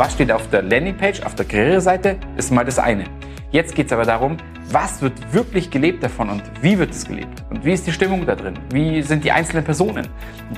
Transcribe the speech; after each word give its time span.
Was 0.00 0.14
steht 0.14 0.32
auf 0.32 0.48
der 0.48 0.62
Landingpage, 0.62 1.20
auf 1.24 1.34
der 1.34 1.44
Karriereseite, 1.44 2.16
ist 2.38 2.50
mal 2.50 2.64
das 2.64 2.78
eine. 2.78 3.04
Jetzt 3.50 3.74
geht 3.74 3.88
es 3.88 3.92
aber 3.92 4.06
darum, 4.06 4.38
was 4.70 5.02
wird 5.02 5.34
wirklich 5.34 5.70
gelebt 5.70 6.02
davon 6.02 6.30
und 6.30 6.42
wie 6.62 6.78
wird 6.78 6.92
es 6.92 7.04
gelebt? 7.04 7.44
Und 7.50 7.66
wie 7.66 7.74
ist 7.74 7.86
die 7.86 7.92
Stimmung 7.92 8.24
da 8.24 8.34
drin? 8.34 8.54
Wie 8.72 9.02
sind 9.02 9.24
die 9.24 9.30
einzelnen 9.30 9.62
Personen? 9.62 10.08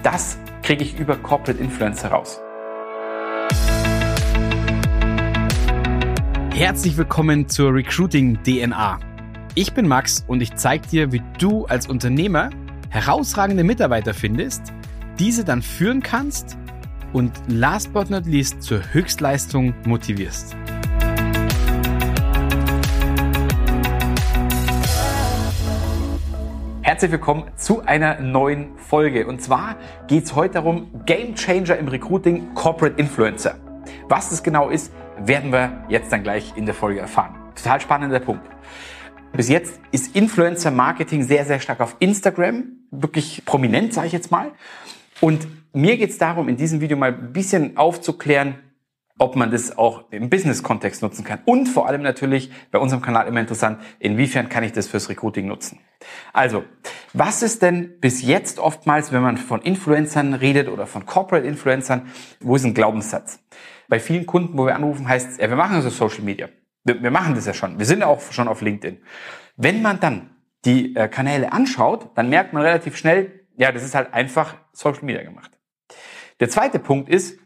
Das 0.05 0.39
kriege 0.63 0.85
ich 0.85 0.97
über 0.97 1.17
Corporate 1.17 1.61
Influence 1.61 2.05
heraus. 2.05 2.41
Herzlich 6.55 6.97
willkommen 6.97 7.49
zur 7.49 7.75
Recruiting 7.75 8.41
DNA. 8.45 9.01
Ich 9.57 9.75
bin 9.75 9.89
Max 9.89 10.25
und 10.29 10.41
ich 10.41 10.55
zeige 10.55 10.87
dir, 10.87 11.11
wie 11.11 11.23
du 11.41 11.67
als 11.67 11.89
Unternehmer 11.89 12.51
herausragende 12.91 13.65
Mitarbeiter 13.65 14.15
findest, 14.15 14.73
diese 15.19 15.45
dann 15.45 15.63
führen 15.63 16.01
kannst 16.01 16.57
und 17.13 17.33
last 17.49 17.93
but 17.93 18.11
not 18.11 18.27
least 18.27 18.63
zur 18.63 18.81
Höchstleistung 18.93 19.75
motivierst. 19.85 20.57
Herzlich 26.83 27.13
willkommen 27.13 27.45
zu 27.57 27.81
einer 27.83 28.21
neuen 28.21 28.77
Folge. 28.77 29.27
Und 29.27 29.41
zwar 29.41 29.77
geht 30.09 30.25
es 30.25 30.35
heute 30.35 30.55
darum, 30.55 30.91
Game 31.07 31.35
Changer 31.35 31.77
im 31.79 31.89
Recruiting, 31.89 32.55
Corporate 32.55 32.97
Influencer. 32.99 33.57
Was 34.09 34.31
das 34.31 34.43
genau 34.43 34.69
ist, 34.69 34.93
werden 35.19 35.53
wir 35.53 35.85
jetzt 35.89 36.13
dann 36.13 36.23
gleich 36.23 36.53
in 36.57 36.67
der 36.67 36.75
Folge 36.75 37.01
erfahren. 37.01 37.35
Total 37.55 37.81
spannender 37.81 38.21
Punkt. 38.21 38.47
Bis 39.33 39.49
jetzt 39.49 39.81
ist 39.93 40.15
Influencer 40.15 40.71
Marketing 40.71 41.23
sehr, 41.23 41.47
sehr 41.47 41.61
stark 41.61 41.81
auf 41.81 41.97
Instagram, 42.01 42.65
wirklich 42.91 43.45
prominent, 43.47 43.95
sage 43.95 44.09
ich 44.09 44.13
jetzt 44.13 44.31
mal. 44.31 44.53
Und 45.21 45.47
mir 45.73 45.97
geht 45.97 46.11
es 46.11 46.19
darum, 46.19 46.49
in 46.49 46.57
diesem 46.57 46.81
Video 46.81 46.97
mal 46.97 47.13
ein 47.13 47.33
bisschen 47.33 47.77
aufzuklären, 47.77 48.59
ob 49.19 49.37
man 49.37 49.51
das 49.51 49.79
auch 49.79 50.11
im 50.11 50.31
Business-Kontext 50.31 51.03
nutzen 51.03 51.25
kann. 51.25 51.41
Und 51.45 51.67
vor 51.67 51.87
allem 51.87 52.03
natürlich 52.03 52.51
bei 52.71 52.79
unserem 52.79 53.03
Kanal 53.03 53.29
immer 53.29 53.41
interessant, 53.41 53.81
inwiefern 53.99 54.49
kann 54.49 54.65
ich 54.65 54.73
das 54.73 54.89
fürs 54.89 55.09
Recruiting 55.09 55.47
nutzen. 55.47 55.79
Also, 56.33 56.65
was 57.13 57.43
ist 57.43 57.63
denn 57.63 58.01
bis 58.01 58.23
jetzt 58.23 58.59
oftmals, 58.59 59.13
wenn 59.13 59.23
man 59.23 59.37
von 59.37 59.63
Influencern 59.63 60.35
redet 60.35 60.69
oder 60.69 60.87
von 60.87 61.07
Corporate 61.07 61.47
Influencern, 61.47 62.09
wo 62.41 62.57
ist 62.57 62.65
ein 62.65 62.75
Glaubenssatz? 62.75 63.39
Bei 63.89 64.01
vielen 64.01 64.27
Kunden, 64.27 64.57
wo 64.59 64.67
wir 64.67 64.75
anrufen, 64.75 65.07
heißt 65.07 65.33
es, 65.33 65.37
ja, 65.37 65.49
wir 65.49 65.57
machen 65.57 65.77
also 65.77 65.91
Social 65.91 66.25
Media. 66.25 66.49
Wir, 66.85 67.03
wir 67.03 67.11
machen 67.11 67.35
das 67.35 67.47
ja 67.47 67.55
schon. 67.55 67.79
Wir 67.79 67.87
sind 67.87 68.03
auch 68.03 68.21
schon 68.33 68.49
auf 68.49 68.61
LinkedIn. 68.61 69.03
Wenn 69.57 69.83
man 69.83 70.01
dann 70.01 70.31
die 70.65 70.97
äh, 70.97 71.09
Kanäle 71.09 71.53
anschaut, 71.53 72.11
dann 72.17 72.29
merkt 72.29 72.53
man 72.53 72.63
relativ 72.63 72.97
schnell, 72.97 73.47
ja, 73.57 73.71
das 73.71 73.85
ist 73.85 73.95
halt 73.95 74.15
einfach 74.15 74.57
Social 74.73 75.05
Media 75.05 75.23
gemacht. 75.23 75.51
Der 76.43 76.49
zweite 76.49 76.81
Punkt 76.81 77.09
ist, 77.09 77.39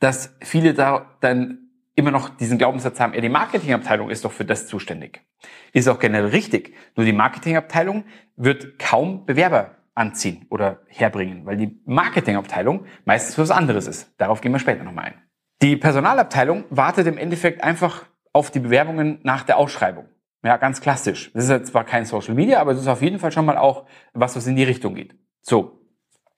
dass 0.00 0.34
viele 0.40 0.74
da 0.74 1.06
dann 1.20 1.70
immer 1.94 2.10
noch 2.10 2.30
diesen 2.30 2.58
Glaubenssatz 2.58 2.98
haben, 2.98 3.14
ja, 3.14 3.20
die 3.20 3.28
Marketingabteilung 3.28 4.10
ist 4.10 4.24
doch 4.24 4.32
für 4.32 4.44
das 4.44 4.66
zuständig. 4.66 5.24
Ist 5.72 5.86
auch 5.86 6.00
generell 6.00 6.30
richtig. 6.30 6.74
Nur 6.96 7.06
die 7.06 7.12
Marketingabteilung 7.12 8.02
wird 8.34 8.76
kaum 8.80 9.24
Bewerber 9.24 9.76
anziehen 9.94 10.46
oder 10.50 10.80
herbringen, 10.88 11.46
weil 11.46 11.58
die 11.58 11.80
Marketingabteilung 11.84 12.86
meistens 13.04 13.38
was 13.38 13.52
anderes 13.52 13.86
ist. 13.86 14.12
Darauf 14.18 14.40
gehen 14.40 14.50
wir 14.50 14.58
später 14.58 14.82
nochmal 14.82 15.04
ein. 15.04 15.22
Die 15.62 15.76
Personalabteilung 15.76 16.64
wartet 16.70 17.06
im 17.06 17.18
Endeffekt 17.18 17.62
einfach 17.62 18.04
auf 18.32 18.50
die 18.50 18.58
Bewerbungen 18.58 19.20
nach 19.22 19.44
der 19.44 19.58
Ausschreibung. 19.58 20.08
Ja, 20.42 20.56
ganz 20.56 20.80
klassisch. 20.80 21.30
Das 21.34 21.48
ist 21.48 21.68
zwar 21.68 21.84
kein 21.84 22.04
Social 22.04 22.34
Media, 22.34 22.60
aber 22.60 22.72
es 22.72 22.80
ist 22.80 22.88
auf 22.88 23.00
jeden 23.00 23.20
Fall 23.20 23.30
schon 23.30 23.46
mal 23.46 23.58
auch 23.58 23.86
was, 24.12 24.34
was 24.34 24.48
in 24.48 24.56
die 24.56 24.64
Richtung 24.64 24.96
geht. 24.96 25.14
So. 25.40 25.77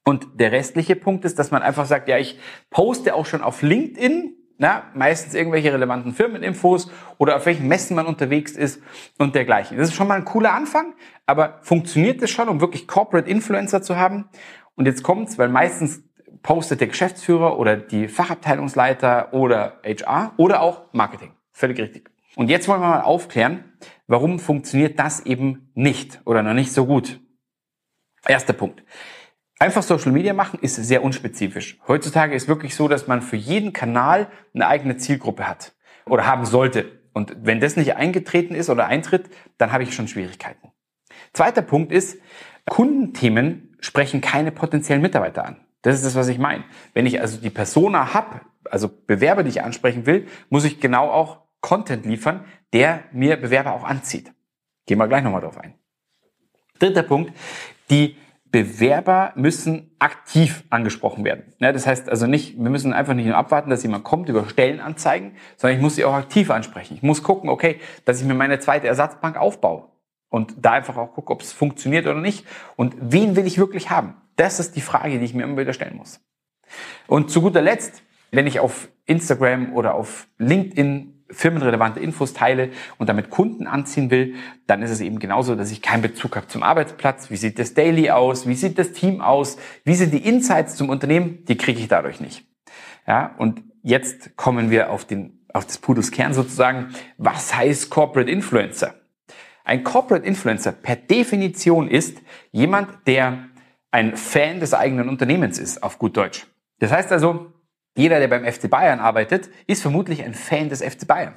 Und 0.05 0.29
der 0.35 0.53
restliche 0.53 0.97
Punkt 0.97 1.25
ist, 1.25 1.39
dass 1.39 1.51
man 1.51 1.63
einfach 1.63 1.87
sagt, 1.87 2.09
ja, 2.09 2.19
ich 2.19 2.39
poste 2.71 3.15
auch 3.15 3.27
schon 3.27 3.43
auf 3.43 3.63
LinkedIn, 3.63 4.37
na, 4.59 4.85
meistens 4.95 5.35
irgendwelche 5.35 5.73
relevanten 5.73 6.13
Firmeninfos 6.13 6.91
oder 7.17 7.37
auf 7.37 7.47
welchen 7.47 7.67
Messen 7.67 7.97
man 7.97 8.07
unterwegs 8.07 8.53
ist 8.53 8.83
und 9.19 9.35
dergleichen. 9.35 9.79
Das 9.79 9.89
ist 9.89 9.95
schon 9.95 10.07
mal 10.07 10.19
ein 10.19 10.27
cooler 10.27 10.53
Anfang, 10.53 10.95
aber 11.25 11.61
funktioniert 11.63 12.21
das 12.21 12.31
schon, 12.31 12.49
um 12.49 12.61
wirklich 12.61 12.87
Corporate 12.87 13.29
Influencer 13.29 13.81
zu 13.81 13.97
haben? 13.97 14.29
Und 14.75 14.87
jetzt 14.87 15.03
kommt's, 15.03 15.39
weil 15.39 15.49
meistens 15.49 16.03
postet 16.43 16.81
der 16.81 16.89
Geschäftsführer 16.89 17.59
oder 17.59 17.77
die 17.77 18.09
Fachabteilungsleiter 18.09 19.33
oder 19.33 19.81
HR 19.83 20.33
oder 20.37 20.61
auch 20.61 20.93
Marketing. 20.93 21.33
Völlig 21.53 21.79
richtig. 21.81 22.11
Und 22.37 22.49
jetzt 22.49 22.69
wollen 22.69 22.81
wir 22.81 22.89
mal 22.89 23.03
aufklären, 23.03 23.65
warum 24.07 24.39
funktioniert 24.39 24.99
das 24.99 25.25
eben 25.27 25.71
nicht 25.75 26.21
oder 26.25 26.43
noch 26.43 26.55
nicht 26.55 26.73
so 26.73 26.87
gut. 26.87 27.21
Erster 28.27 28.53
Punkt. 28.53 28.83
Einfach 29.61 29.83
Social 29.83 30.13
Media 30.13 30.33
machen 30.33 30.59
ist 30.63 30.77
sehr 30.77 31.05
unspezifisch. 31.05 31.79
Heutzutage 31.87 32.35
ist 32.35 32.49
wirklich 32.49 32.75
so, 32.75 32.89
dass 32.89 33.07
man 33.07 33.21
für 33.21 33.37
jeden 33.37 33.75
Kanal 33.75 34.29
eine 34.55 34.67
eigene 34.67 34.97
Zielgruppe 34.97 35.47
hat 35.47 35.75
oder 36.07 36.27
haben 36.27 36.47
sollte. 36.47 36.99
Und 37.13 37.37
wenn 37.43 37.61
das 37.61 37.77
nicht 37.77 37.95
eingetreten 37.95 38.55
ist 38.55 38.71
oder 38.71 38.87
eintritt, 38.87 39.29
dann 39.59 39.71
habe 39.71 39.83
ich 39.83 39.95
schon 39.95 40.09
Schwierigkeiten. 40.09 40.73
Zweiter 41.35 41.61
Punkt 41.61 41.93
ist, 41.93 42.19
Kundenthemen 42.71 43.77
sprechen 43.81 44.23
keine 44.23 44.51
potenziellen 44.51 45.03
Mitarbeiter 45.03 45.45
an. 45.45 45.57
Das 45.83 45.95
ist 45.95 46.07
das, 46.07 46.15
was 46.15 46.29
ich 46.29 46.39
meine. 46.39 46.65
Wenn 46.95 47.05
ich 47.05 47.21
also 47.21 47.39
die 47.39 47.51
Persona 47.51 48.15
habe, 48.15 48.41
also 48.65 48.89
Bewerber, 48.89 49.43
die 49.43 49.51
ich 49.51 49.63
ansprechen 49.63 50.07
will, 50.07 50.27
muss 50.49 50.65
ich 50.65 50.81
genau 50.81 51.11
auch 51.11 51.43
Content 51.61 52.07
liefern, 52.07 52.47
der 52.73 53.05
mir 53.13 53.37
Bewerber 53.37 53.75
auch 53.75 53.85
anzieht. 53.85 54.33
Gehen 54.87 54.97
wir 54.97 55.07
gleich 55.07 55.23
nochmal 55.23 55.43
drauf 55.43 55.59
ein. 55.59 55.75
Dritter 56.79 57.03
Punkt, 57.03 57.35
die 57.91 58.17
Bewerber 58.51 59.33
müssen 59.37 59.95
aktiv 59.99 60.65
angesprochen 60.71 61.25
werden. 61.25 61.53
Ja, 61.59 61.73
das 61.73 61.87
heißt 61.87 62.09
also 62.09 62.27
nicht, 62.27 62.57
wir 62.59 62.71
müssen 62.71 62.93
einfach 62.93 63.15
nicht 63.15 63.27
nur 63.27 63.37
abwarten, 63.37 63.71
dass 63.71 63.83
jemand 63.83 64.03
kommt 64.05 64.29
über 64.29 64.49
Stellenanzeigen, 64.49 65.33
sondern 65.57 65.77
ich 65.77 65.83
muss 65.83 65.95
sie 65.95 66.05
auch 66.05 66.15
aktiv 66.15 66.51
ansprechen. 66.51 66.95
Ich 66.95 67.03
muss 67.03 67.23
gucken, 67.23 67.49
okay, 67.49 67.81
dass 68.05 68.21
ich 68.21 68.27
mir 68.27 68.35
meine 68.35 68.59
zweite 68.59 68.89
Ersatzbank 68.89 69.37
aufbaue 69.37 69.89
und 70.31 70.55
da 70.61 70.73
einfach 70.73 70.97
auch 70.97 71.13
gucke, 71.13 71.33
ob 71.33 71.43
es 71.43 71.53
funktioniert 71.53 72.07
oder 72.07 72.21
nicht 72.21 72.45
und 72.77 72.97
wen 73.01 73.37
will 73.37 73.47
ich 73.47 73.59
wirklich 73.59 73.91
haben. 73.91 74.15
Das 74.37 74.59
ist 74.59 74.75
die 74.75 74.81
Frage, 74.81 75.19
die 75.19 75.25
ich 75.25 75.35
mir 75.35 75.45
immer 75.45 75.59
wieder 75.59 75.73
stellen 75.73 75.97
muss. 75.97 76.21
Und 77.07 77.31
zu 77.31 77.43
guter 77.43 77.63
Letzt, 77.63 78.03
wenn 78.33 78.47
ich 78.47 78.61
auf 78.61 78.89
Instagram 79.07 79.75
oder 79.75 79.95
auf 79.95 80.29
LinkedIn 80.39 81.20
firmenrelevante 81.33 82.01
Infos 82.01 82.33
teile 82.33 82.71
und 82.99 83.09
damit 83.09 83.31
Kunden 83.31 83.67
anziehen 83.67 84.11
will, 84.11 84.35
dann 84.67 84.83
ist 84.83 84.91
es 84.91 85.01
eben 85.01 85.19
genauso, 85.19 85.55
dass 85.55 85.71
ich 85.71 85.83
keinen 85.83 86.03
Bezug 86.03 86.37
habe 86.37 86.49
zum 86.49 86.63
Arbeitsplatz. 86.63 87.31
Wie 87.31 87.37
sieht 87.37 87.59
das 87.59 87.75
Daily 87.75 88.11
aus? 88.11 88.47
Wie 88.47 88.55
sieht 88.55 88.79
das 88.79 88.93
Team 88.93 89.21
aus? 89.21 89.57
Wie 89.85 89.95
sind 89.95 90.13
die 90.13 90.27
Insights 90.27 90.77
zum 90.77 90.89
Unternehmen? 90.89 91.45
Die 91.47 91.57
kriege 91.57 91.81
ich 91.81 91.89
dadurch 91.89 92.21
nicht. 92.21 92.47
Ja, 93.07 93.35
und 93.39 93.63
jetzt 93.83 94.37
kommen 94.37 94.71
wir 94.71 94.91
auf 94.91 95.05
den, 95.05 95.45
auf 95.53 95.67
das 95.67 95.79
Pudels 95.79 96.11
Kern 96.11 96.35
sozusagen. 96.35 96.89
Was 97.19 97.55
heißt 97.55 97.91
Corporate 97.91 98.31
Influencer? 98.31 98.95
Ein 99.65 99.85
Corporate 99.85 100.27
Influencer 100.27 100.73
per 100.73 100.97
Definition 100.97 101.89
ist 101.89 102.19
jemand, 102.51 103.07
der 103.07 103.51
ein 103.91 104.17
Fan 104.17 104.61
des 104.61 104.75
eigenen 104.75 105.09
Unternehmens 105.09 105.59
ist, 105.59 105.83
auf 105.83 105.99
gut 105.99 106.17
Deutsch. 106.17 106.47
Das 106.79 106.93
heißt 106.93 107.13
also, 107.13 107.53
jeder, 108.01 108.19
der 108.19 108.29
beim 108.29 108.45
FC 108.45 108.69
Bayern 108.69 108.99
arbeitet, 108.99 109.51
ist 109.67 109.83
vermutlich 109.83 110.25
ein 110.25 110.35
Fan 110.35 110.69
des 110.69 110.83
FC 110.83 111.07
Bayern. 111.07 111.35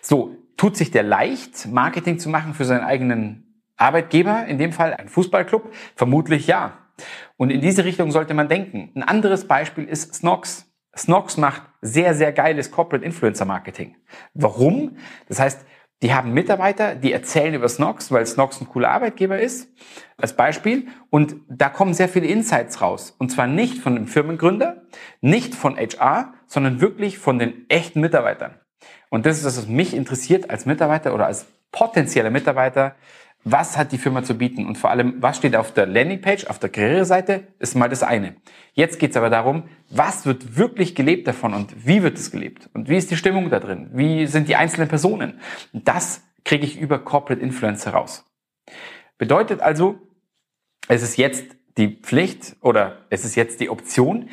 So, 0.00 0.36
tut 0.56 0.76
sich 0.76 0.90
der 0.90 1.02
leicht, 1.02 1.66
Marketing 1.66 2.18
zu 2.18 2.28
machen 2.28 2.54
für 2.54 2.64
seinen 2.64 2.84
eigenen 2.84 3.62
Arbeitgeber, 3.76 4.46
in 4.46 4.58
dem 4.58 4.72
Fall 4.72 4.94
ein 4.94 5.08
Fußballclub? 5.08 5.72
Vermutlich 5.96 6.46
ja. 6.46 6.78
Und 7.36 7.50
in 7.50 7.60
diese 7.60 7.84
Richtung 7.84 8.12
sollte 8.12 8.34
man 8.34 8.48
denken. 8.48 8.92
Ein 8.94 9.02
anderes 9.02 9.48
Beispiel 9.48 9.84
ist 9.84 10.14
Snox. 10.14 10.70
Snox 10.96 11.36
macht 11.36 11.62
sehr, 11.80 12.14
sehr 12.14 12.32
geiles 12.32 12.70
Corporate 12.70 13.04
Influencer 13.04 13.44
Marketing. 13.44 13.96
Warum? 14.34 14.96
Das 15.28 15.40
heißt, 15.40 15.66
die 16.04 16.12
haben 16.12 16.34
Mitarbeiter, 16.34 16.94
die 16.94 17.14
erzählen 17.14 17.54
über 17.54 17.66
Snox, 17.66 18.12
weil 18.12 18.26
Snox 18.26 18.60
ein 18.60 18.68
cooler 18.68 18.90
Arbeitgeber 18.90 19.38
ist, 19.38 19.72
als 20.18 20.36
Beispiel. 20.36 20.88
Und 21.08 21.36
da 21.48 21.70
kommen 21.70 21.94
sehr 21.94 22.10
viele 22.10 22.26
Insights 22.26 22.82
raus. 22.82 23.16
Und 23.18 23.30
zwar 23.32 23.46
nicht 23.46 23.78
von 23.78 23.94
dem 23.94 24.06
Firmengründer, 24.06 24.82
nicht 25.22 25.54
von 25.54 25.78
HR, 25.78 26.34
sondern 26.46 26.82
wirklich 26.82 27.16
von 27.16 27.38
den 27.38 27.64
echten 27.70 28.02
Mitarbeitern. 28.02 28.60
Und 29.08 29.24
das 29.24 29.38
ist 29.38 29.46
das, 29.46 29.56
was 29.56 29.66
mich 29.66 29.96
interessiert 29.96 30.50
als 30.50 30.66
Mitarbeiter 30.66 31.14
oder 31.14 31.24
als 31.24 31.46
potenzieller 31.72 32.28
Mitarbeiter, 32.28 32.96
was 33.44 33.76
hat 33.76 33.92
die 33.92 33.98
Firma 33.98 34.24
zu 34.24 34.36
bieten 34.36 34.66
und 34.66 34.78
vor 34.78 34.90
allem, 34.90 35.16
was 35.20 35.36
steht 35.36 35.54
auf 35.54 35.72
der 35.72 35.86
Landingpage, 35.86 36.46
auf 36.46 36.58
der 36.58 36.70
Karriereseite, 36.70 37.46
ist 37.58 37.76
mal 37.76 37.88
das 37.88 38.02
eine. 38.02 38.36
Jetzt 38.72 38.98
geht 38.98 39.10
es 39.10 39.16
aber 39.16 39.30
darum, 39.30 39.64
was 39.90 40.24
wird 40.24 40.56
wirklich 40.56 40.94
gelebt 40.94 41.28
davon 41.28 41.52
und 41.52 41.86
wie 41.86 42.02
wird 42.02 42.16
es 42.16 42.30
gelebt 42.30 42.70
und 42.72 42.88
wie 42.88 42.96
ist 42.96 43.10
die 43.10 43.16
Stimmung 43.16 43.50
da 43.50 43.60
drin, 43.60 43.90
wie 43.92 44.26
sind 44.26 44.48
die 44.48 44.56
einzelnen 44.56 44.88
Personen. 44.88 45.40
das 45.72 46.22
kriege 46.44 46.66
ich 46.66 46.78
über 46.78 46.98
Corporate 46.98 47.40
Influence 47.40 47.86
heraus. 47.86 48.24
Bedeutet 49.16 49.60
also, 49.60 49.98
es 50.88 51.02
ist 51.02 51.16
jetzt 51.16 51.44
die 51.78 51.88
Pflicht 51.88 52.56
oder 52.60 53.06
es 53.08 53.24
ist 53.24 53.34
jetzt 53.34 53.60
die 53.60 53.70
Option, 53.70 54.28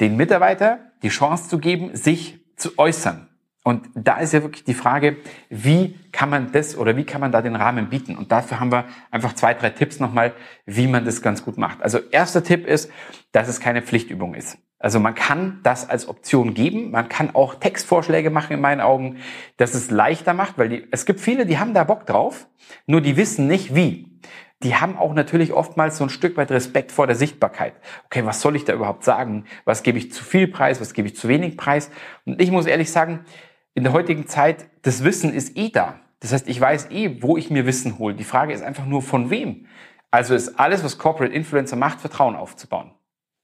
den 0.00 0.16
Mitarbeiter 0.16 0.80
die 1.02 1.08
Chance 1.08 1.48
zu 1.48 1.58
geben, 1.58 1.94
sich 1.94 2.40
zu 2.56 2.78
äußern. 2.78 3.28
Und 3.64 3.88
da 3.94 4.18
ist 4.18 4.32
ja 4.32 4.42
wirklich 4.42 4.64
die 4.64 4.74
Frage, 4.74 5.18
wie 5.48 5.98
kann 6.10 6.30
man 6.30 6.50
das 6.50 6.76
oder 6.76 6.96
wie 6.96 7.04
kann 7.04 7.20
man 7.20 7.30
da 7.30 7.42
den 7.42 7.54
Rahmen 7.54 7.90
bieten? 7.90 8.16
Und 8.16 8.32
dafür 8.32 8.58
haben 8.58 8.72
wir 8.72 8.86
einfach 9.12 9.34
zwei, 9.34 9.54
drei 9.54 9.70
Tipps 9.70 10.00
nochmal, 10.00 10.32
wie 10.66 10.88
man 10.88 11.04
das 11.04 11.22
ganz 11.22 11.44
gut 11.44 11.58
macht. 11.58 11.80
Also 11.82 11.98
erster 12.10 12.42
Tipp 12.42 12.66
ist, 12.66 12.90
dass 13.30 13.46
es 13.48 13.60
keine 13.60 13.82
Pflichtübung 13.82 14.34
ist. 14.34 14.58
Also 14.80 14.98
man 14.98 15.14
kann 15.14 15.60
das 15.62 15.88
als 15.88 16.08
Option 16.08 16.54
geben. 16.54 16.90
Man 16.90 17.08
kann 17.08 17.36
auch 17.36 17.54
Textvorschläge 17.54 18.30
machen 18.30 18.54
in 18.54 18.60
meinen 18.60 18.80
Augen, 18.80 19.18
dass 19.56 19.74
es 19.74 19.92
leichter 19.92 20.34
macht, 20.34 20.58
weil 20.58 20.68
die, 20.68 20.88
es 20.90 21.06
gibt 21.06 21.20
viele, 21.20 21.46
die 21.46 21.58
haben 21.58 21.72
da 21.72 21.84
Bock 21.84 22.04
drauf, 22.04 22.48
nur 22.86 23.00
die 23.00 23.16
wissen 23.16 23.46
nicht 23.46 23.76
wie. 23.76 24.20
Die 24.64 24.76
haben 24.76 24.96
auch 24.96 25.14
natürlich 25.14 25.52
oftmals 25.52 25.98
so 25.98 26.04
ein 26.04 26.10
Stück 26.10 26.36
weit 26.36 26.50
Respekt 26.50 26.90
vor 26.90 27.06
der 27.06 27.14
Sichtbarkeit. 27.16 27.74
Okay, 28.06 28.24
was 28.24 28.40
soll 28.40 28.56
ich 28.56 28.64
da 28.64 28.72
überhaupt 28.72 29.04
sagen? 29.04 29.44
Was 29.64 29.84
gebe 29.84 29.98
ich 29.98 30.12
zu 30.12 30.24
viel 30.24 30.48
Preis? 30.48 30.80
Was 30.80 30.94
gebe 30.94 31.06
ich 31.06 31.16
zu 31.16 31.28
wenig 31.28 31.56
Preis? 31.56 31.90
Und 32.24 32.40
ich 32.40 32.50
muss 32.50 32.66
ehrlich 32.66 32.90
sagen, 32.90 33.24
in 33.74 33.84
der 33.84 33.92
heutigen 33.92 34.26
Zeit, 34.26 34.66
das 34.82 35.04
Wissen 35.04 35.32
ist 35.32 35.56
eh 35.56 35.70
da. 35.70 36.00
Das 36.20 36.32
heißt, 36.32 36.48
ich 36.48 36.60
weiß 36.60 36.90
eh, 36.90 37.22
wo 37.22 37.36
ich 37.36 37.50
mir 37.50 37.66
Wissen 37.66 37.98
hole. 37.98 38.14
Die 38.14 38.24
Frage 38.24 38.52
ist 38.52 38.62
einfach 38.62 38.86
nur, 38.86 39.02
von 39.02 39.30
wem? 39.30 39.66
Also 40.10 40.34
ist 40.34 40.60
alles, 40.60 40.84
was 40.84 40.98
Corporate 40.98 41.34
Influencer 41.34 41.76
macht, 41.76 42.00
Vertrauen 42.00 42.36
aufzubauen. 42.36 42.92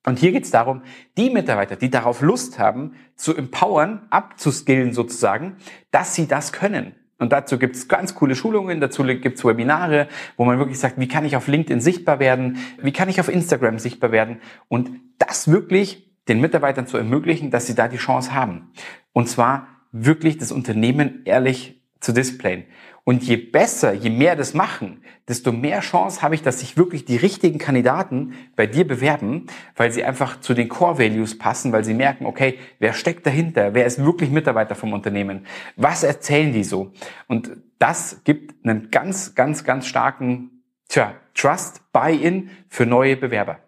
Und 0.07 0.19
hier 0.19 0.33
geht 0.33 0.45
es 0.45 0.51
darum, 0.51 0.83
die 1.17 1.31
Mitarbeiter, 1.31 1.77
die 1.77 1.91
darauf 1.91 2.21
Lust 2.21 2.59
haben, 2.59 2.95
zu 3.17 3.35
empowern, 3.37 4.07
abzuskillen 4.11 4.93
sozusagen, 4.93 5.57
dass 5.91 6.15
sie 6.15 6.29
das 6.29 6.53
können. 6.53 6.95
Und 7.19 7.33
dazu 7.33 7.59
gibt 7.59 7.75
es 7.75 7.89
ganz 7.89 8.15
coole 8.15 8.37
Schulungen, 8.37 8.81
dazu 8.81 9.03
gibt 9.03 9.39
es 9.39 9.45
Webinare, 9.45 10.07
wo 10.37 10.45
man 10.45 10.59
wirklich 10.59 10.79
sagt, 10.79 11.01
wie 11.01 11.09
kann 11.09 11.25
ich 11.25 11.35
auf 11.37 11.49
LinkedIn 11.49 11.81
sichtbar 11.81 12.21
werden, 12.21 12.59
wie 12.81 12.93
kann 12.93 13.09
ich 13.09 13.19
auf 13.19 13.29
Instagram 13.29 13.81
sichtbar 13.81 14.13
werden 14.13 14.41
und 14.69 14.91
das 15.19 15.51
wirklich 15.51 16.09
den 16.29 16.41
Mitarbeitern 16.41 16.87
zu 16.87 16.97
ermöglichen, 16.97 17.51
dass 17.51 17.67
sie 17.67 17.75
da 17.75 17.89
die 17.89 17.97
Chance 17.97 18.35
haben. 18.35 18.71
Und 19.13 19.29
zwar 19.29 19.67
wirklich 19.93 20.39
das 20.39 20.53
Unternehmen 20.53 21.23
ehrlich 21.25 21.81
zu 22.01 22.13
displayen. 22.13 22.65
Und 23.05 23.25
je 23.25 23.37
besser, 23.37 23.95
je 23.95 24.11
mehr 24.11 24.37
das 24.37 24.53
machen, 24.53 25.03
desto 25.29 25.51
mehr 25.51 25.81
Chance 25.81 26.21
habe 26.21 26.35
ich, 26.35 26.43
dass 26.43 26.61
sich 26.61 26.77
wirklich 26.77 27.07
die 27.07 27.17
richtigen 27.17 27.59
Kandidaten 27.59 28.35
bei 28.55 28.67
dir 28.67 28.87
bewerben, 28.87 29.47
weil 29.77 29.91
sie 29.91 30.05
einfach 30.05 30.41
zu 30.41 30.53
den 30.53 30.69
Core 30.69 30.99
Values 30.99 31.39
passen, 31.39 31.73
weil 31.73 31.85
sie 31.85 31.95
merken, 31.95 32.27
okay, 32.27 32.59
wer 32.79 32.93
steckt 32.93 33.27
dahinter? 33.27 33.73
Wer 33.73 33.87
ist 33.87 34.05
wirklich 34.05 34.31
Mitarbeiter 34.31 34.75
vom 34.75 34.93
Unternehmen? 34.93 35.47
Was 35.77 36.03
erzählen 36.03 36.53
die 36.53 36.65
so? 36.65 36.93
Und 37.29 37.51
das 37.79 38.21
gibt 38.25 38.63
einen 38.63 38.91
ganz, 38.91 39.35
ganz, 39.35 39.65
ganz 39.65 39.87
starken, 39.87 40.63
tja, 40.89 41.15
Trust, 41.35 41.81
Buy-in 41.93 42.51
für 42.69 42.85
neue 42.85 43.17
Bewerber. 43.17 43.59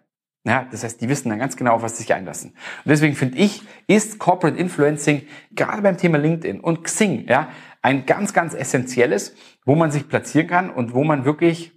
Ja, 0.43 0.67
das 0.71 0.83
heißt, 0.83 0.99
die 0.99 1.07
wissen 1.07 1.29
dann 1.29 1.37
ganz 1.37 1.55
genau, 1.55 1.73
auf 1.73 1.83
was 1.83 1.97
sie 1.97 2.03
sich 2.03 2.13
einlassen. 2.13 2.51
Und 2.51 2.89
deswegen 2.89 3.15
finde 3.15 3.37
ich, 3.37 3.61
ist 3.85 4.17
Corporate 4.17 4.57
Influencing 4.57 5.23
gerade 5.51 5.83
beim 5.83 5.97
Thema 5.97 6.17
LinkedIn 6.17 6.59
und 6.61 6.83
Xing, 6.83 7.27
ja, 7.27 7.49
ein 7.83 8.05
ganz, 8.05 8.33
ganz 8.33 8.53
essentielles, 8.53 9.35
wo 9.65 9.75
man 9.75 9.91
sich 9.91 10.07
platzieren 10.07 10.47
kann 10.47 10.69
und 10.71 10.93
wo 10.93 11.03
man 11.03 11.25
wirklich 11.25 11.71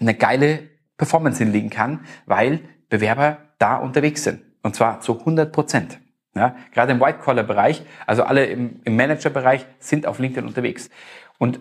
eine 0.00 0.14
geile 0.14 0.68
Performance 0.96 1.42
hinlegen 1.42 1.70
kann, 1.70 2.04
weil 2.26 2.60
Bewerber 2.90 3.38
da 3.58 3.76
unterwegs 3.76 4.24
sind. 4.24 4.42
Und 4.62 4.76
zwar 4.76 5.00
zu 5.00 5.18
100 5.20 5.52
Prozent. 5.52 5.98
Ja, 6.36 6.56
gerade 6.72 6.92
im 6.92 7.00
White-Collar-Bereich, 7.00 7.84
also 8.06 8.24
alle 8.24 8.46
im, 8.46 8.80
im 8.84 8.96
Manager-Bereich 8.96 9.66
sind 9.78 10.06
auf 10.06 10.18
LinkedIn 10.18 10.46
unterwegs. 10.46 10.90
Und 11.38 11.60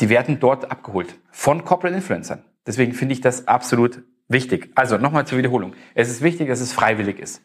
die 0.00 0.08
werden 0.08 0.40
dort 0.40 0.70
abgeholt 0.70 1.18
von 1.30 1.64
Corporate 1.64 1.96
Influencern. 1.96 2.44
Deswegen 2.66 2.92
finde 2.92 3.14
ich 3.14 3.22
das 3.22 3.48
absolut 3.48 4.02
wichtig. 4.30 4.70
Also 4.74 4.96
nochmal 4.96 5.26
zur 5.26 5.38
Wiederholung. 5.38 5.74
Es 5.94 6.08
ist 6.08 6.22
wichtig, 6.22 6.48
dass 6.48 6.60
es 6.60 6.72
freiwillig 6.72 7.18
ist. 7.18 7.42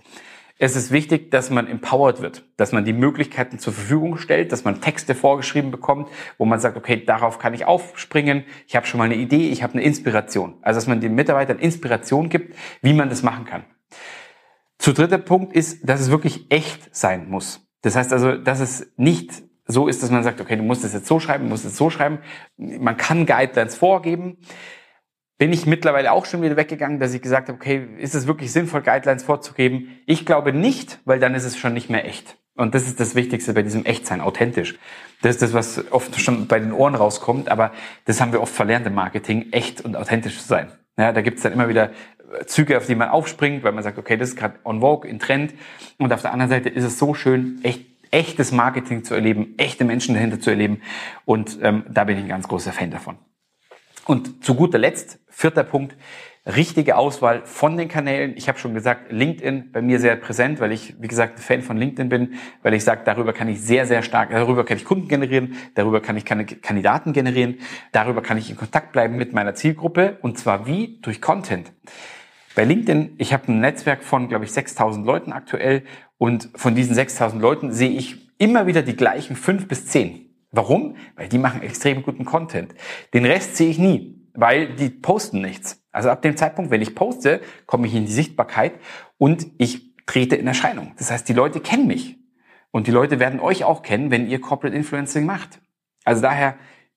Es 0.58 0.78
ist 0.78 0.90
wichtig, 0.92 1.32
dass 1.32 1.50
man 1.50 1.68
empowered 1.68 2.22
wird, 2.22 2.46
dass 2.56 2.72
man 2.72 2.86
die 2.86 2.94
Möglichkeiten 2.94 3.60
zur 3.60 3.74
Verfügung 3.74 4.18
stellt, 4.18 4.54
dass 4.54 4.64
man 4.64 4.80
Texte 4.80 5.14
vorgeschrieben 5.14 5.70
bekommt, 5.70 6.08
wo 6.38 6.46
man 6.46 6.62
sagt, 6.62 6.78
okay, 6.78 7.04
darauf 7.04 7.40
kann 7.40 7.54
ich 7.54 7.66
aufspringen, 7.66 8.46
ich 8.66 8.78
habe 8.78 8.86
schon 8.86 9.00
mal 9.00 9.04
eine 9.04 9.16
Idee, 9.16 9.50
ich 9.50 9.64
habe 9.64 9.74
eine 9.74 9.84
Inspiration. 9.84 10.56
Also 10.62 10.78
dass 10.78 10.88
man 10.88 11.02
den 11.02 11.14
Mitarbeitern 11.14 11.60
Inspiration 11.60 12.30
gibt, 12.30 12.56
wie 12.82 12.94
man 12.94 13.10
das 13.10 13.22
machen 13.22 13.44
kann. 13.44 13.66
Zu 14.78 14.94
dritter 14.94 15.18
Punkt 15.18 15.54
ist, 15.54 15.90
dass 15.90 16.00
es 16.00 16.10
wirklich 16.10 16.46
echt 16.50 16.96
sein 16.96 17.30
muss. 17.30 17.68
Das 17.82 17.98
heißt 17.98 18.14
also, 18.14 18.38
dass 18.38 18.62
es 18.62 18.94
nicht 18.96 19.44
so 19.68 19.90
ist, 19.90 20.04
dass 20.04 20.12
man 20.12 20.24
sagt, 20.24 20.40
okay, 20.40 20.56
du 20.56 20.64
musst 20.64 20.86
es 20.86 20.94
jetzt 20.94 21.08
so 21.08 21.20
schreiben, 21.20 21.46
du 21.46 21.50
musst 21.50 21.66
es 21.66 21.76
so 21.76 21.90
schreiben. 21.90 22.20
Man 22.56 22.96
kann 22.96 23.26
Guidelines 23.26 23.76
vorgeben 23.76 24.38
bin 25.38 25.52
ich 25.52 25.66
mittlerweile 25.66 26.12
auch 26.12 26.26
schon 26.26 26.42
wieder 26.42 26.56
weggegangen, 26.56 27.00
dass 27.00 27.14
ich 27.14 27.22
gesagt 27.22 27.50
habe, 27.50 27.58
okay, 27.58 27.88
ist 27.98 28.16
es 28.16 28.28
wirklich 28.28 28.52
sinnvoll, 28.52 28.82
Guidelines 28.82 29.24
vorzugeben? 29.24 29.90
Ich 30.06 30.26
glaube 30.26 30.54
nicht, 30.54 31.00
weil 31.06 31.20
dann 31.20 31.36
ist 31.36 31.44
es 31.44 31.58
schon 31.58 31.74
nicht 31.74 31.90
mehr 31.90 32.06
echt. 32.06 32.38
Und 32.56 32.74
das 32.74 32.88
ist 32.88 33.02
das 33.02 33.16
Wichtigste 33.16 33.54
bei 33.54 33.64
diesem 33.64 33.84
Echtsein, 33.84 34.22
authentisch. 34.22 34.76
Das 35.22 35.32
ist 35.32 35.42
das, 35.42 35.54
was 35.54 35.92
oft 35.92 36.20
schon 36.22 36.48
bei 36.48 36.60
den 36.60 36.72
Ohren 36.72 36.96
rauskommt, 36.96 37.50
aber 37.50 37.72
das 38.06 38.22
haben 38.22 38.32
wir 38.32 38.42
oft 38.42 38.54
verlernt 38.54 38.88
im 38.88 38.94
Marketing, 38.94 39.52
echt 39.52 39.82
und 39.82 39.98
authentisch 39.98 40.40
zu 40.40 40.48
sein. 40.48 40.72
Ja, 40.98 41.12
da 41.12 41.22
gibt 41.22 41.38
es 41.38 41.44
dann 41.44 41.52
immer 41.52 41.68
wieder 41.68 41.92
Züge, 42.46 42.78
auf 42.78 42.86
die 42.86 42.96
man 42.96 43.10
aufspringt, 43.10 43.64
weil 43.64 43.74
man 43.74 43.84
sagt, 43.84 43.98
okay, 43.98 44.16
das 44.16 44.30
ist 44.30 44.36
gerade 44.38 44.56
on 44.64 44.80
vogue, 44.80 45.10
in 45.10 45.20
Trend. 45.20 45.54
Und 45.98 46.14
auf 46.14 46.22
der 46.22 46.32
anderen 46.32 46.50
Seite 46.50 46.70
ist 46.70 46.86
es 46.86 46.98
so 46.98 47.14
schön, 47.14 47.60
echt 47.64 47.86
echtes 48.12 48.54
Marketing 48.54 49.04
zu 49.04 49.14
erleben, 49.14 49.56
echte 49.58 49.84
Menschen 49.84 50.16
dahinter 50.16 50.40
zu 50.40 50.50
erleben. 50.50 50.82
Und 51.26 51.60
ähm, 51.62 51.84
da 51.90 52.06
bin 52.06 52.18
ich 52.18 52.24
ein 52.24 52.30
ganz 52.30 52.48
großer 52.48 52.72
Fan 52.72 52.92
davon. 52.92 53.18
Und 54.06 54.46
zu 54.46 54.54
guter 54.56 54.78
Letzt, 54.78 55.20
vierter 55.28 55.64
Punkt, 55.64 55.96
richtige 56.46 56.96
Auswahl 56.96 57.42
von 57.46 57.76
den 57.76 57.88
Kanälen. 57.88 58.38
Ich 58.38 58.48
habe 58.48 58.60
schon 58.60 58.76
gesagt, 58.76 59.12
LinkedIn 59.12 59.72
bei 59.72 59.82
mir 59.82 60.00
sehr 60.00 60.16
präsent, 60.16 60.60
weil 60.60 60.72
ich, 60.72 60.96
wie 61.02 61.08
gesagt, 61.08 61.40
ein 61.40 61.42
Fan 61.42 61.62
von 61.64 61.76
LinkedIn 61.76 62.10
bin, 62.10 62.36
weil 62.62 62.76
ich 62.76 62.84
sage, 62.84 63.02
darüber 63.04 63.34
kann 63.34 63.48
ich 63.48 63.62
sehr, 63.62 63.88
sehr 63.88 64.04
stark, 64.04 64.30
darüber 64.30 64.64
kann 64.64 64.78
ich 64.78 64.86
Kunden 64.86 65.08
generieren, 65.08 65.56
darüber 65.74 66.02
kann 66.02 66.18
ich 66.18 66.26
Kandidaten 66.26 67.14
generieren, 67.14 67.58
darüber 67.92 68.22
kann 68.22 68.38
ich 68.38 68.52
in 68.52 68.58
Kontakt 68.58 68.92
bleiben 68.92 69.16
mit 69.16 69.34
meiner 69.34 69.56
Zielgruppe 69.56 70.20
und 70.22 70.38
zwar 70.38 70.68
wie? 70.68 71.00
Durch 71.02 71.20
Content. 71.20 71.72
Bei 72.54 72.64
LinkedIn, 72.64 73.16
ich 73.18 73.34
habe 73.34 73.52
ein 73.52 73.60
Netzwerk 73.60 74.04
von, 74.04 74.30
glaube 74.30 74.46
ich, 74.46 74.52
6000 74.52 75.06
Leuten 75.06 75.34
aktuell 75.34 75.84
und 76.20 76.50
von 76.56 76.76
diesen 76.76 76.94
6000 76.94 77.42
Leuten 77.42 77.72
sehe 77.72 77.90
ich 77.90 78.32
immer 78.38 78.68
wieder 78.68 78.84
die 78.84 78.96
gleichen 78.96 79.36
fünf 79.36 79.68
bis 79.68 79.88
zehn. 79.88 80.25
Warum? 80.56 80.96
Weil 81.16 81.28
die 81.28 81.38
machen 81.38 81.62
extrem 81.62 82.04
guten 82.04 82.26
Content. 82.26 82.74
Den 83.14 83.26
Rest 83.26 83.56
sehe 83.58 83.70
ich 83.70 83.78
nie, 83.78 84.30
weil 84.34 84.76
die 84.76 84.90
posten 84.90 85.42
nichts. 85.42 85.84
Also 85.92 86.10
ab 86.10 86.22
dem 86.22 86.38
Zeitpunkt, 86.38 86.72
wenn 86.72 86.82
ich 86.82 86.96
poste, 86.96 87.42
komme 87.66 87.88
ich 87.88 87.96
in 87.96 88.06
die 88.06 88.12
Sichtbarkeit 88.12 88.74
und 89.18 89.48
ich 89.58 89.96
trete 90.06 90.36
in 90.36 90.48
Erscheinung. 90.48 90.94
Das 90.98 91.12
heißt, 91.12 91.28
die 91.28 91.34
Leute 91.34 91.60
kennen 91.60 91.88
mich. 91.88 92.18
Und 92.72 92.88
die 92.88 92.92
Leute 92.92 93.20
werden 93.20 93.40
euch 93.40 93.64
auch 93.64 93.84
kennen, 93.84 94.12
wenn 94.12 94.28
ihr 94.28 94.42
Corporate 94.42 94.76
Influencing 94.76 95.26
macht. 95.26 95.62
Also 96.04 96.22
daher, 96.22 96.56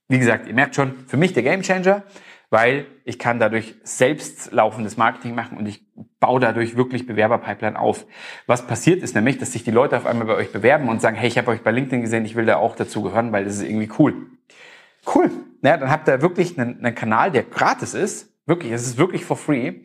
wie 0.09 0.19
gesagt, 0.19 0.49
ihr 0.49 0.55
merkt 0.55 0.75
schon, 0.75 1.07
für 1.07 1.17
mich 1.17 1.33
der 1.33 1.45
Gamechanger 1.45 2.03
weil 2.51 2.87
ich 3.05 3.19
kann 3.19 3.39
dadurch 3.39 3.75
selbst 3.83 4.53
laufendes 4.53 4.97
Marketing 4.97 5.35
machen 5.35 5.59
und 5.59 5.67
ich 5.67 5.85
baue 6.21 6.41
dadurch 6.41 6.77
wirklich 6.77 7.07
Bewerberpipeline 7.07 7.79
auf. 7.79 8.07
Was 8.47 8.67
passiert 8.67 9.03
ist 9.03 9.15
nämlich, 9.15 9.39
dass 9.39 9.53
sich 9.53 9.65
die 9.65 9.71
Leute 9.71 9.97
auf 9.97 10.07
einmal 10.07 10.27
bei 10.27 10.35
euch 10.35 10.53
bewerben 10.53 10.89
und 10.89 11.01
sagen, 11.01 11.17
hey, 11.17 11.29
ich 11.29 11.39
habe 11.39 11.51
euch 11.51 11.63
bei 11.63 11.71
LinkedIn 11.71 12.01
gesehen, 12.01 12.25
ich 12.25 12.37
will 12.37 12.47
da 12.47 12.57
auch 12.57 12.77
dazu 12.77 13.03
gehören, 13.03 13.33
weil 13.33 13.45
das 13.45 13.57
ist 13.57 13.65
irgendwie 13.65 13.91
cool. 13.99 14.15
Cool. 15.15 15.31
Naja, 15.61 15.77
dann 15.77 15.91
habt 15.91 16.09
ihr 16.09 16.23
wirklich 16.23 16.59
einen, 16.59 16.85
einen 16.85 16.95
Kanal, 16.95 17.31
der 17.31 17.43
gratis 17.43 17.95
ist. 17.95 18.33
Wirklich, 18.47 18.73
es 18.73 18.87
ist 18.87 18.97
wirklich 18.97 19.25
for 19.25 19.37
free. 19.37 19.81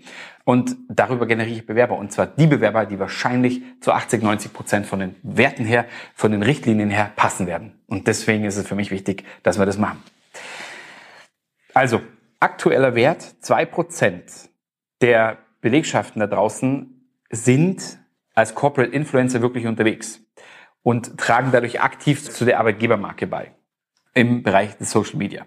Und 0.46 0.76
darüber 0.90 1.26
generiere 1.26 1.58
ich 1.58 1.66
Bewerber. 1.66 1.98
Und 1.98 2.12
zwar 2.12 2.28
die 2.28 2.48
Bewerber, 2.48 2.86
die 2.86 3.00
wahrscheinlich 3.00 3.62
zu 3.82 3.92
80, 3.92 4.24
90 4.24 4.54
Prozent 4.54 4.86
von 4.86 5.00
den 5.00 5.16
Werten 5.22 5.66
her, 5.66 5.86
von 6.16 6.32
den 6.32 6.44
Richtlinien 6.44 6.90
her 6.90 7.12
passen 7.16 7.48
werden. 7.48 7.74
Und 7.88 8.08
deswegen 8.08 8.46
ist 8.46 8.58
es 8.58 8.68
für 8.68 8.76
mich 8.76 8.92
wichtig, 8.92 9.26
dass 9.44 9.60
wir 9.60 9.66
das 9.66 9.78
machen. 9.78 10.02
Also, 11.74 12.02
aktueller 12.44 12.94
Wert, 12.94 13.22
zwei 13.40 13.66
Prozent 13.66 14.50
der 15.02 15.38
Belegschaften 15.62 16.20
da 16.20 16.28
draußen 16.28 17.10
sind 17.32 18.00
als 18.36 18.54
Corporate 18.54 18.94
Influencer 18.94 19.42
wirklich 19.42 19.66
unterwegs 19.66 20.20
und 20.82 21.18
tragen 21.18 21.52
dadurch 21.54 21.82
aktiv 21.82 22.30
zu 22.30 22.44
der 22.44 22.60
Arbeitgebermarke 22.60 23.28
bei 23.28 23.54
im 24.14 24.44
Bereich 24.44 24.78
des 24.78 24.92
Social 24.92 25.16
Media. 25.16 25.46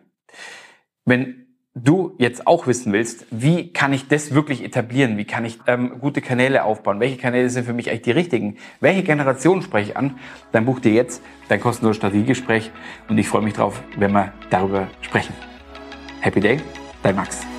Wenn 1.04 1.46
du 1.74 2.14
jetzt 2.18 2.46
auch 2.46 2.66
wissen 2.66 2.94
willst, 2.94 3.26
wie 3.30 3.74
kann 3.74 3.92
ich 3.92 4.08
das 4.08 4.34
wirklich 4.34 4.64
etablieren, 4.64 5.18
wie 5.18 5.26
kann 5.26 5.44
ich 5.44 5.58
ähm, 5.66 6.00
gute 6.00 6.22
Kanäle 6.22 6.64
aufbauen, 6.64 6.98
welche 6.98 7.18
Kanäle 7.18 7.50
sind 7.50 7.66
für 7.66 7.74
mich 7.74 7.90
eigentlich 7.90 8.02
die 8.02 8.12
richtigen, 8.12 8.56
welche 8.80 9.02
Generation 9.02 9.60
spreche 9.60 9.90
ich 9.90 9.96
an, 9.98 10.18
dann 10.52 10.64
buch 10.64 10.80
dir 10.80 10.92
jetzt 10.92 11.22
dein 11.48 11.60
kostenloses 11.60 11.98
Strategiegespräch 11.98 12.70
und 13.10 13.18
ich 13.18 13.28
freue 13.28 13.42
mich 13.42 13.52
drauf, 13.52 13.82
wenn 13.98 14.12
wir 14.12 14.32
darüber 14.48 14.88
sprechen. 15.02 15.34
Happy 16.22 16.40
Day! 16.40 16.85
Dein 17.06 17.14
Max. 17.14 17.55